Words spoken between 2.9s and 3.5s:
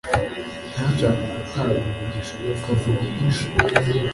umugisha